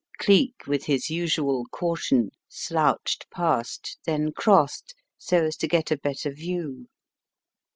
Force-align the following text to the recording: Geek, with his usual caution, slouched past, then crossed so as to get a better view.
Geek, 0.17 0.63
with 0.65 0.85
his 0.85 1.11
usual 1.11 1.67
caution, 1.71 2.31
slouched 2.49 3.29
past, 3.29 3.99
then 4.03 4.31
crossed 4.31 4.95
so 5.19 5.45
as 5.45 5.55
to 5.57 5.67
get 5.67 5.91
a 5.91 5.97
better 5.99 6.31
view. 6.31 6.87